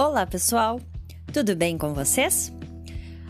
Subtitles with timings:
[0.00, 0.80] Olá, pessoal!
[1.32, 2.52] Tudo bem com vocês?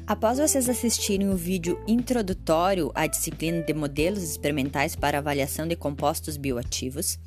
[0.06, 6.36] Após vocês assistirem o vídeo introdutório à disciplina de modelos experimentais para avaliação de compostos
[6.36, 7.18] bioativos,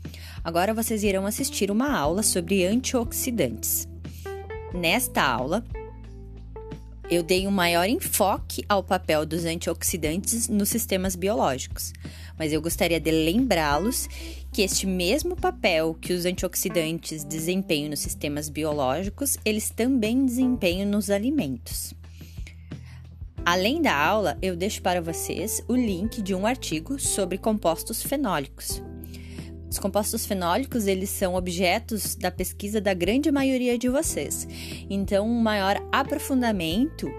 [0.43, 3.87] agora vocês irão assistir uma aula sobre antioxidantes.
[4.75, 5.63] Nesta aula,
[7.11, 11.91] eu dei um maior enfoque ao papel dos antioxidantes nos sistemas biológicos,
[12.39, 14.07] mas eu gostaria de lembrá-los
[14.49, 21.09] que este mesmo papel que os antioxidantes desempenham nos sistemas biológicos, eles também desempenham nos
[21.09, 21.93] alimentos.
[23.43, 28.81] Além da aula, eu deixo para vocês o link de um artigo sobre compostos fenólicos.
[29.71, 34.45] Os compostos fenólicos, eles são objetos da pesquisa da grande maioria de vocês.
[34.89, 37.09] Então, um maior aprofundamento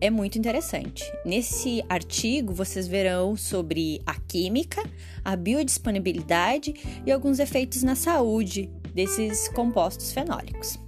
[0.00, 1.04] é muito interessante.
[1.26, 4.82] Nesse artigo, vocês verão sobre a química,
[5.22, 10.78] a biodisponibilidade e alguns efeitos na saúde desses compostos fenólicos.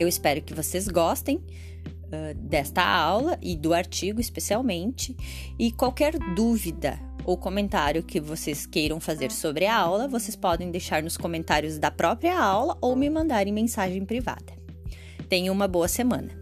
[0.00, 5.14] Eu espero que vocês gostem uh, desta aula e do artigo especialmente.
[5.58, 11.02] E qualquer dúvida ou comentário que vocês queiram fazer sobre a aula, vocês podem deixar
[11.02, 14.52] nos comentários da própria aula ou me mandar em mensagem privada.
[15.28, 16.41] Tenha uma boa semana!